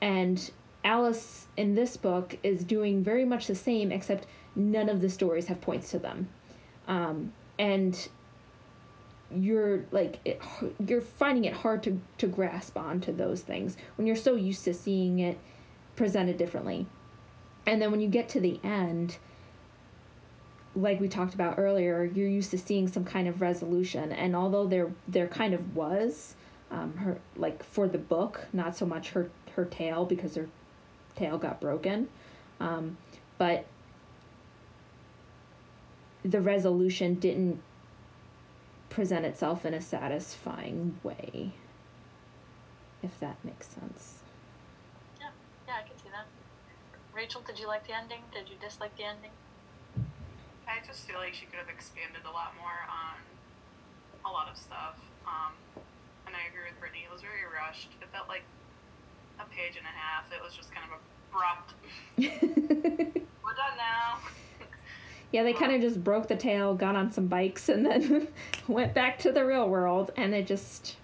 [0.00, 0.48] And
[0.84, 5.48] Alice in this book is doing very much the same, except none of the stories
[5.48, 6.28] have points to them.
[6.86, 8.08] Um, and
[9.34, 10.40] you're like it,
[10.86, 14.72] you're finding it hard to, to grasp onto those things when you're so used to
[14.72, 15.40] seeing it
[15.96, 16.86] presented differently.
[17.66, 19.18] And then when you get to the end,
[20.76, 24.66] like we talked about earlier, you're used to seeing some kind of resolution, and although
[24.66, 26.34] there there kind of was,
[26.70, 30.48] um, her like for the book, not so much her her tale because her
[31.16, 32.08] tale got broken,
[32.60, 32.96] um,
[33.38, 33.66] but
[36.24, 37.60] the resolution didn't
[38.90, 41.52] present itself in a satisfying way.
[43.02, 44.18] If that makes sense.
[45.20, 45.28] Yeah,
[45.66, 46.26] yeah, I can see that.
[47.14, 48.20] Rachel, did you like the ending?
[48.32, 49.30] Did you dislike the ending?
[50.68, 53.16] I just feel like she could have expanded a lot more on
[54.24, 55.00] a lot of stuff.
[55.26, 55.56] Um,
[56.26, 57.08] and I agree with Brittany.
[57.08, 57.88] It was very rushed.
[58.00, 58.44] It felt like
[59.40, 60.28] a page and a half.
[60.32, 61.00] It was just kind of
[61.32, 61.72] abrupt.
[63.42, 64.18] We're done now.
[65.32, 68.28] Yeah, they kind of just broke the tale, got on some bikes, and then
[68.68, 70.96] went back to the real world, and it just.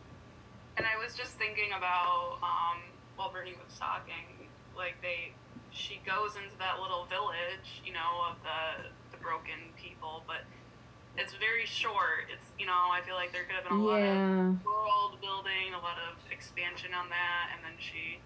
[0.76, 2.80] And I was just thinking about um,
[3.16, 5.32] while Brittany was talking, like they,
[5.72, 10.44] she goes into that little village, you know, of the the broken people, but
[11.16, 12.28] it's very short.
[12.28, 15.72] It's you know, I feel like there could have been a lot of world building,
[15.72, 18.20] a lot of expansion on that, and then she,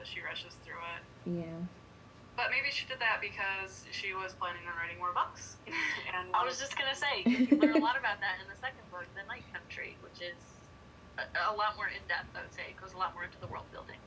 [0.00, 1.44] but she rushes through it.
[1.44, 1.60] Yeah.
[2.40, 5.60] But maybe she did that because she was planning on writing more books.
[6.16, 8.82] and I was just gonna say you learn a lot about that in the second
[8.88, 10.40] book, The Night Country, which is
[11.20, 12.32] a, a lot more in depth.
[12.32, 14.00] I would say it goes a lot more into the world building.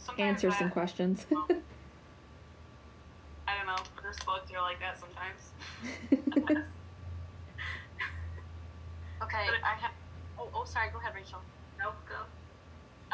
[0.00, 1.26] so Answer that, some questions.
[3.48, 3.80] I don't know.
[3.96, 5.40] For this book, you're like that sometimes.
[9.22, 9.90] Okay, But I have.
[10.38, 10.94] Oh, oh, sorry.
[10.94, 11.42] Go ahead, Rachel.
[11.82, 12.22] No, go.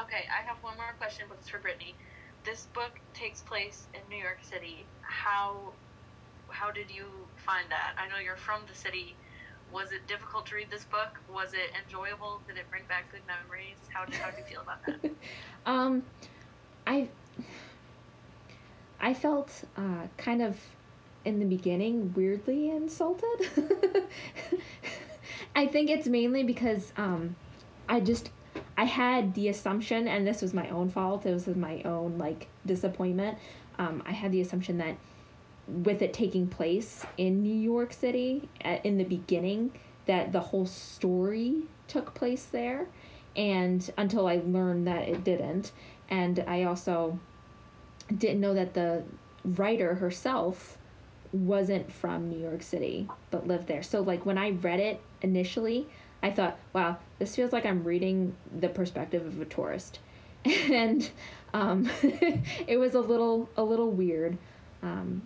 [0.05, 1.97] Okay, I have one more question, but it's for Brittany.
[2.44, 4.85] This book takes place in New York City.
[5.01, 5.73] How
[6.51, 7.09] how did you
[7.40, 7.97] find that?
[7.97, 9.16] I know you're from the city.
[9.73, 11.16] Was it difficult to read this book?
[11.27, 12.44] Was it enjoyable?
[12.47, 13.81] Did it bring back good memories?
[13.88, 15.01] How did how did you feel about that?
[15.66, 16.03] um,
[16.87, 17.09] I.
[19.05, 20.59] I felt uh, kind of
[21.27, 23.51] in the beginning weirdly insulted.
[25.55, 27.37] I think it's mainly because um,
[27.87, 28.31] I just
[28.79, 31.27] I had the assumption, and this was my own fault.
[31.27, 33.37] It was my own like disappointment.
[33.79, 34.97] Um, I had the assumption that
[35.69, 39.73] with it taking place in New York City at, in the beginning,
[40.07, 42.87] that the whole story took place there,
[43.37, 45.73] and until I learned that it didn't,
[46.09, 47.19] and I also
[48.09, 49.03] didn't know that the
[49.45, 50.79] writer herself
[51.33, 53.83] wasn't from New York City but lived there.
[53.83, 55.87] So like when I read it initially,
[56.23, 59.99] I thought, wow, this feels like I'm reading the perspective of a tourist,
[60.45, 61.11] and
[61.53, 64.38] um, it was a little a little weird.
[64.83, 65.23] Um,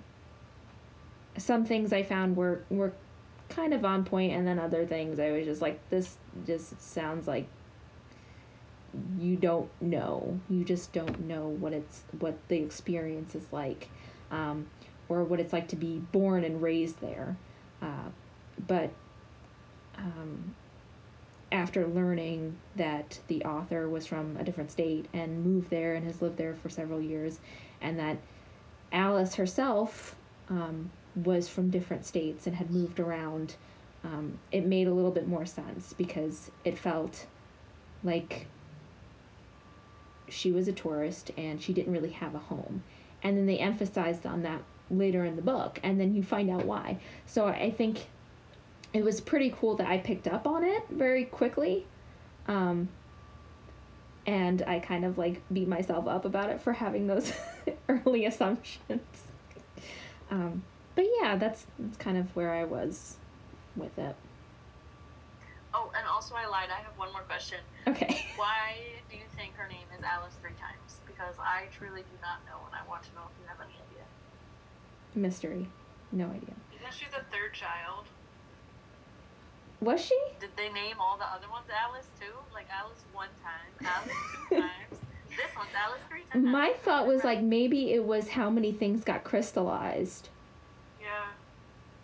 [1.36, 2.92] some things I found were were
[3.48, 7.28] kind of on point, and then other things I was just like, this just sounds
[7.28, 7.46] like
[9.18, 10.40] you don't know.
[10.48, 13.88] You just don't know what it's what the experience is like,
[14.30, 14.66] um,
[15.08, 17.36] or what it's like to be born and raised there.
[17.82, 18.08] Uh,
[18.66, 18.90] but
[19.96, 20.54] um,
[21.52, 26.20] after learning that the author was from a different state and moved there and has
[26.20, 27.38] lived there for several years,
[27.80, 28.18] and that
[28.92, 30.16] Alice herself
[30.48, 33.56] um, was from different states and had moved around,
[34.04, 37.26] um, it made a little bit more sense because it felt
[38.02, 38.46] like
[40.30, 42.82] she was a tourist and she didn't really have a home.
[43.22, 46.64] And then they emphasized on that later in the book, and then you find out
[46.64, 46.98] why.
[47.26, 48.06] So I think
[48.92, 51.86] it was pretty cool that I picked up on it very quickly.
[52.46, 52.88] Um,
[54.26, 57.32] and I kind of like beat myself up about it for having those
[57.88, 59.02] early assumptions.
[60.30, 60.62] Um,
[60.94, 63.16] but yeah, that's that's kind of where I was
[63.76, 64.16] with it.
[65.74, 66.68] Oh, and also I lied.
[66.70, 67.58] I have one more question.
[67.86, 68.24] Okay.
[68.36, 68.76] Why
[69.10, 71.00] do you think her name is Alice three times?
[71.06, 73.74] Because I truly do not know, and I want to know if you have any
[73.74, 74.04] idea.
[75.14, 75.68] Mystery.
[76.12, 76.56] No idea.
[76.78, 78.06] Isn't she the third child?
[79.80, 80.18] Was she?
[80.40, 82.32] Did they name all the other ones Alice too?
[82.52, 84.16] Like Alice one time, Alice
[84.48, 84.98] two times.
[85.30, 86.44] This one's Alice three times.
[86.44, 90.30] My thought was like maybe it was how many things got crystallized
[91.00, 91.26] Yeah,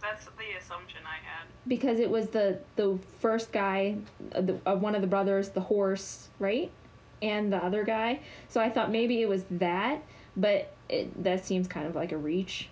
[0.01, 1.44] that's the assumption I had.
[1.67, 3.97] Because it was the the first guy,
[4.35, 6.71] uh, the, uh, one of the brothers, the horse, right,
[7.23, 8.21] and the other guy.
[8.49, 10.03] So I thought maybe it was that,
[10.37, 12.69] but it, that seems kind of like a reach.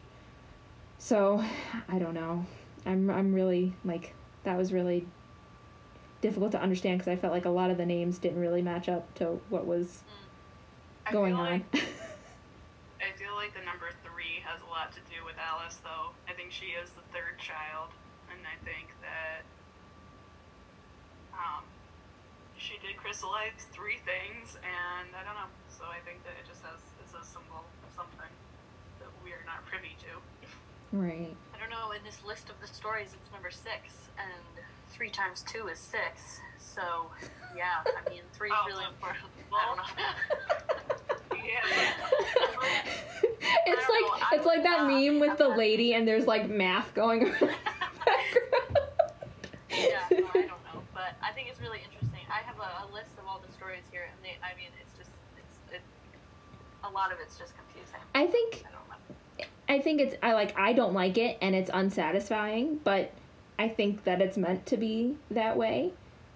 [0.99, 1.43] So
[1.89, 2.47] I don't know.
[2.87, 5.07] I'm I'm really like that was really
[6.21, 8.89] difficult to understand because I felt like a lot of the names didn't really match
[8.89, 10.03] up to what was
[11.05, 11.51] I going on.
[11.51, 16.15] Like, I feel like the number three has a lot to do with Alice, though.
[16.29, 17.91] I think she is the third child,
[18.65, 19.43] think that
[21.35, 21.65] um,
[22.59, 25.49] she did crystallize three things, and I don't know.
[25.69, 28.31] So I think that it just has it's a symbol of something
[29.01, 30.13] that we are not privy to.
[30.97, 31.35] right.
[31.55, 31.91] I don't know.
[31.93, 36.41] In this list of the stories, it's number six, and three times two is six.
[36.59, 37.11] So,
[37.57, 39.25] yeah, I mean, three is Oh, really well, important.
[39.53, 39.85] I don't know.
[41.43, 41.67] Yeah.
[43.67, 45.59] it's like know, I it's like that would meme with have the that.
[45.59, 47.35] lady and there's like math going around.
[47.41, 47.47] the
[48.07, 48.79] background.
[49.71, 52.22] yeah, no, I don't know, but I think it's really interesting.
[52.33, 54.97] I have a, a list of all the stories here, and they, I mean, it's
[54.97, 55.83] just, it's, it,
[56.83, 58.01] a lot of it's just confusing.
[58.15, 58.65] I think
[59.39, 59.45] I.
[59.69, 63.13] I think it's I like I don't like it and it's unsatisfying, but
[63.59, 65.93] I think that it's meant to be that way.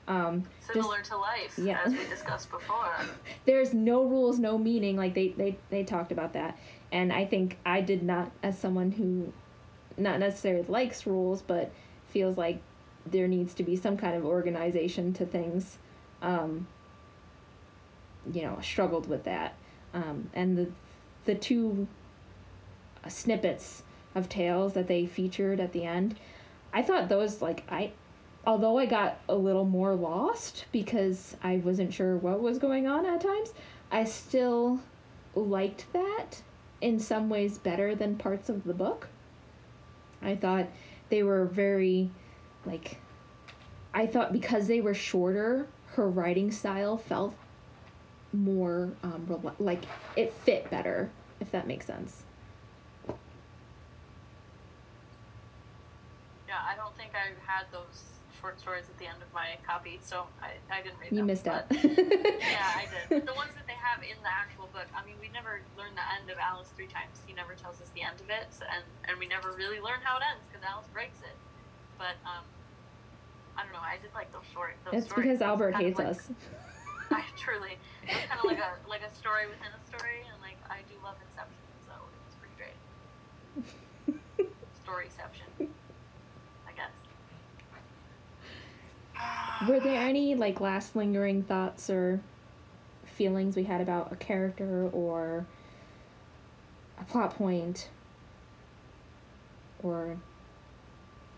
[0.09, 1.81] Um, Similar to life, yeah.
[1.85, 2.93] as we discussed before.
[3.45, 4.97] there's no rules, no meaning.
[4.97, 6.57] Like they, they they talked about that,
[6.93, 9.33] and I think I did not, as someone who,
[10.01, 11.73] not necessarily likes rules, but
[12.09, 12.61] feels like
[13.05, 15.79] there needs to be some kind of organization to things.
[16.23, 16.67] Um,
[18.33, 19.55] you know, struggled with that,
[19.95, 20.69] um, and the
[21.25, 21.87] the two
[23.09, 23.83] snippets
[24.15, 26.17] of tales that they featured at the end,
[26.73, 27.93] I thought those like I
[28.47, 33.05] although I got a little more lost because I wasn't sure what was going on
[33.05, 33.53] at times,
[33.91, 34.81] I still
[35.35, 36.43] liked that
[36.81, 39.09] in some ways better than parts of the book.
[40.23, 40.69] I thought
[41.09, 42.11] they were very,
[42.65, 42.99] like,
[43.93, 47.35] I thought because they were shorter, her writing style felt
[48.33, 52.23] more, um, rela- like, it fit better, if that makes sense.
[56.47, 58.05] Yeah, I don't think I had those
[58.39, 61.49] short stories at the end of my copy, so I, I didn't read You missed
[61.49, 61.65] out.
[61.73, 63.25] yeah, I did.
[63.25, 66.05] The ones that they have in the actual book, I mean, we never learn the
[66.21, 67.25] end of Alice three times.
[67.27, 70.05] He never tells us the end of it, so, and and we never really learn
[70.05, 71.35] how it ends because Alice breaks it.
[71.97, 72.45] But um,
[73.59, 73.79] I don't know.
[73.81, 74.75] I did like those short.
[74.85, 75.27] Those It's stories.
[75.29, 76.29] because Albert Kind hates like- us.
[77.11, 77.79] I truly.
[78.03, 80.79] It was kind of like a like a story within a story, and like I
[80.89, 81.55] do love Inception,
[81.87, 84.51] so it was pretty great.
[84.85, 85.69] Storyception,
[86.67, 86.91] I guess.
[89.69, 92.21] Were there any like last lingering thoughts or
[93.05, 95.47] feelings we had about a character or
[97.01, 97.89] a plot point
[99.83, 100.19] or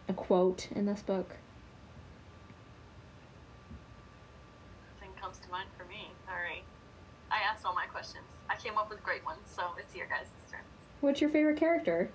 [0.09, 1.37] a quote in this book?
[5.01, 6.11] Nothing comes to mind for me.
[6.27, 6.64] Sorry.
[7.31, 8.25] I asked all my questions.
[8.49, 10.64] I came up with great ones, so it's your guys' turn.
[11.03, 12.09] What's your favorite character?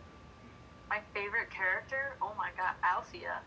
[0.90, 2.18] My favorite character?
[2.22, 3.38] Oh my god, Althea.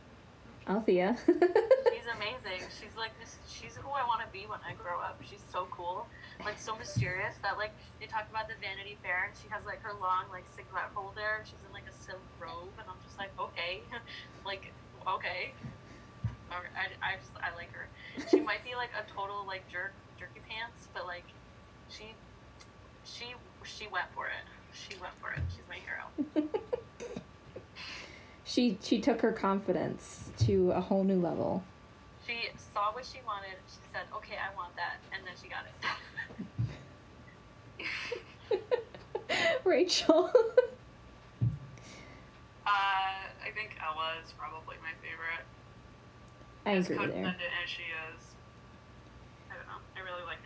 [0.70, 1.18] Althea.
[1.26, 2.62] She's amazing.
[2.78, 3.38] She's like this.
[3.50, 5.18] She's who I want to be when I grow up.
[5.26, 6.06] She's so cool,
[6.44, 7.34] like so mysterious.
[7.42, 10.46] That like they talk about the Vanity Fair, and she has like her long like
[10.54, 11.42] cigarette holder.
[11.42, 13.82] She's in like a silk robe, and I'm just like, okay,
[14.46, 14.70] like
[15.06, 15.50] okay.
[16.46, 17.90] I, I just I like her.
[18.30, 21.26] She might be like a total like jerk jerky pants, but like
[21.88, 22.14] she
[23.04, 23.34] she
[23.64, 24.44] she went for it.
[24.72, 25.40] She went for it.
[25.50, 26.48] She's my hero.
[28.44, 31.64] she she took her confidence to a whole new level.
[32.26, 33.56] She saw what she wanted.
[33.68, 35.64] She said, "Okay, I want that," and then she got
[37.78, 39.36] it.
[39.64, 40.30] Rachel.
[42.66, 45.46] Uh, I think Ella is probably my favorite.
[46.66, 47.22] I as agree there.
[47.30, 48.18] codependent as she is.
[49.48, 49.78] I don't know.
[49.94, 50.42] I really like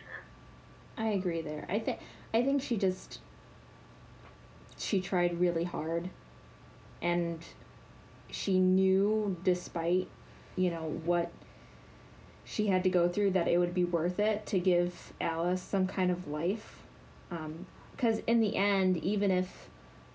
[1.01, 1.65] I agree there.
[1.67, 1.97] I think
[2.31, 3.21] I think she just
[4.77, 6.11] she tried really hard
[7.01, 7.43] and
[8.29, 10.07] she knew despite,
[10.55, 11.31] you know, what
[12.45, 15.87] she had to go through that it would be worth it to give Alice some
[15.87, 16.83] kind of life.
[17.31, 17.65] Um,
[17.97, 19.69] cuz in the end, even if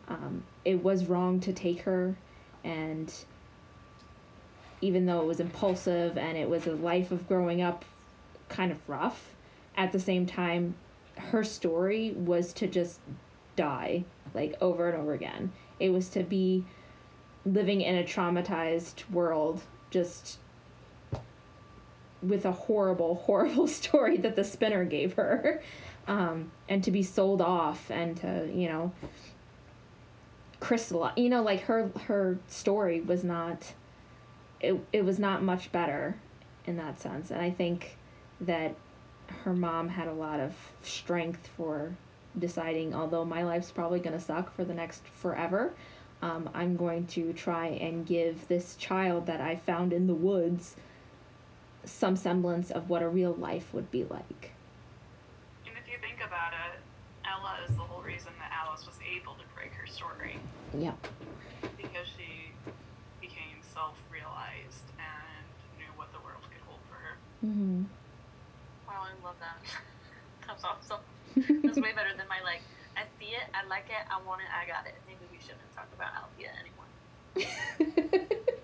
[0.07, 2.15] um, it was wrong to take her
[2.63, 3.13] and
[4.81, 7.85] even though it was impulsive and it was a life of growing up
[8.49, 9.36] kind of rough
[9.77, 10.75] at the same time
[11.17, 13.01] her story was to just
[13.57, 14.05] die
[14.35, 15.53] like over and over again.
[15.81, 16.65] It was to be
[17.45, 20.39] living in a traumatized world just
[22.23, 25.63] with a horrible horrible story that the spinner gave her
[26.09, 28.93] um, and to be sold off and to you know
[30.59, 33.75] crystallize you know like her her story was not
[34.61, 36.17] it, it was not much better
[36.65, 37.31] in that sense.
[37.31, 37.97] And i think
[38.41, 38.75] that
[39.45, 41.95] her mom had a lot of strength for
[42.39, 45.73] deciding although my life's probably going to suck for the next forever
[46.23, 50.77] um, i'm going to try and give this child that i found in the woods
[51.85, 54.53] some semblance of what a real life would be like
[55.67, 56.81] And if you think about it,
[57.25, 60.37] Ella is the whole reason that Alice was able to break her story
[60.77, 60.93] yeah
[61.77, 62.53] because she
[63.21, 65.45] became self-realized and
[65.79, 67.17] knew what the world could hold for her.
[67.45, 67.83] mm-hmm.
[68.89, 69.59] Wow, I love that.
[70.47, 71.01] That's awesome.
[71.63, 72.63] That's way better than my like.
[72.97, 74.95] I see it, I like it, I want it, I got it.
[75.07, 76.89] Maybe we shouldn't talk about Althea anymore.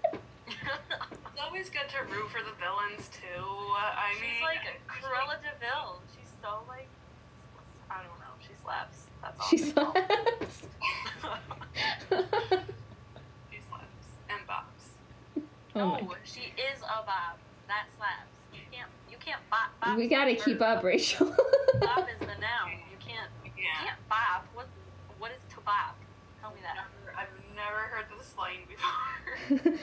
[1.32, 3.44] It's always good to root for the villains too.
[3.76, 6.00] I She's mean, like Cruella de Vil.
[6.14, 6.88] She's so like,
[7.90, 8.36] I don't know.
[8.40, 9.06] She slaps.
[9.22, 9.48] That's all.
[9.48, 10.62] she slaps
[13.50, 14.84] she slaps and bops.
[15.76, 17.38] oh my no, she is a Bob.
[17.68, 18.31] That slaps.
[19.24, 19.40] You can't.
[19.50, 19.70] Bop.
[19.80, 21.26] bop we gotta keep up rachel
[21.80, 22.70] Bop is the noun.
[22.90, 23.30] You can't.
[23.44, 23.84] You Yeah.
[23.86, 24.46] can't bop.
[24.54, 24.66] What?
[25.18, 25.96] What is to bop?
[26.40, 26.74] Tell me that.
[26.76, 29.72] Never, I've never heard this slang before.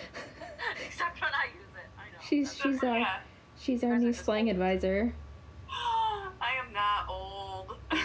[0.85, 1.89] Except when I use it.
[1.97, 2.19] I know.
[2.27, 3.19] she's That's- she's our yeah.
[3.59, 5.13] she's our new slang advisor
[5.69, 7.75] I am not old.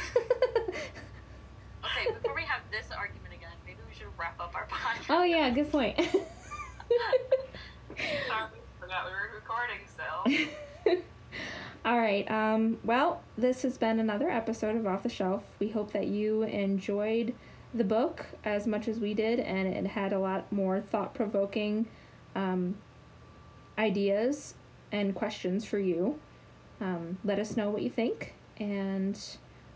[1.85, 5.05] Okay, before we have this argument again, maybe we should wrap up our podcast.
[5.11, 6.11] oh yeah good point Sorry,
[8.81, 10.25] forgot we were recording still.
[11.85, 12.29] All right.
[12.31, 15.45] Um, well, this has been another episode of Off the Shelf.
[15.59, 17.35] We hope that you enjoyed
[17.75, 21.87] the book as much as we did, and it had a lot more thought provoking
[22.35, 22.77] um,
[23.79, 24.55] ideas
[24.93, 26.19] and questions for you.
[26.81, 29.21] Um, let us know what you think, and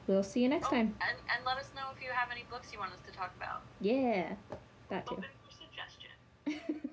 [0.06, 0.94] we'll see you next Oh, time.
[1.00, 3.32] and, and let us know if you have any books you want us to talk
[3.36, 3.62] about.
[3.80, 4.32] Yeah,
[4.88, 5.14] that too.
[5.16, 6.80] Open for suggestion.